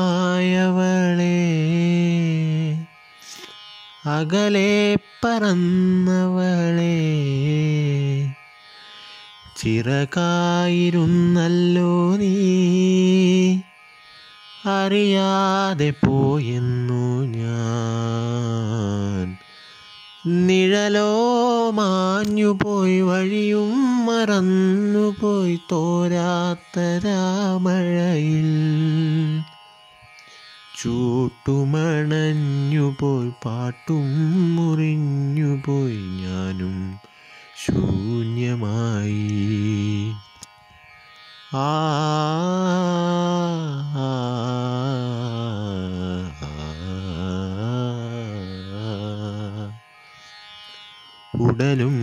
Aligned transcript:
ആകാശമായവളെ 0.00 1.38
അകലെ 4.08 4.96
പറന്നവളെ 5.24 6.96
ചിറകായിരുന്നല്ലോ 9.56 12.14
നീ 12.14 12.34
അറിയാതെ 14.74 15.90
പോയെന്നു 16.04 17.04
ഞാൻ. 17.36 17.77
നിഴലോ 20.28 21.70
മാഞ്ഞുപോയി 21.70 23.00
വഴിയും 23.00 24.06
മറന്നുപോയി 24.06 25.60
തോരാത്ത 25.72 27.04
രാമഴയിൽ. 27.04 28.48
ചൂട്ടുമണഞ്ഞുപോയി 30.82 33.32
പാട്ടും 33.44 34.56
മുറിഞ്ഞുപോയി 34.56 35.96
ഞാനും 35.96 37.00
ശൂന്യമായി. 37.66 39.28
ആ 41.54 41.68
ഉടലും 51.34 51.96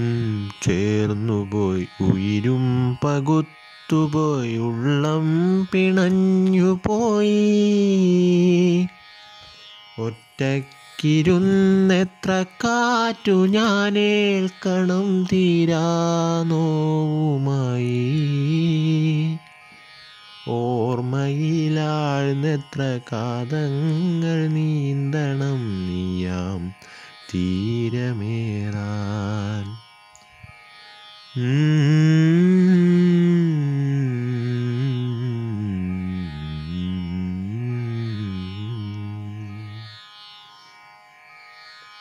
ചേർന്നുപോയി 0.61 1.87
ഉയിരും 2.01 2.97
പകുത്തുപോയി 3.05 4.57
ഉള്ളം 4.57 5.27
പിണഞ്ഞുപോയി. 5.71 7.33
ഒറ്റക്കിരുന്നെത്ര 9.99 12.43
കാറ്റു 12.63 13.45
ഞാനേൽക്കണം 13.45 15.25
തീരാനോവുമായി 15.25 15.73
ഓർമ്മയിലാഴ്ന്നെത്ര 20.47 22.99
കാതങ്ങൾ 23.13 24.47
നീന്തണം 24.47 25.87
നീയാം 25.87 26.75
തീരമേറാൻ 27.33 28.34
Mm. 31.36 31.84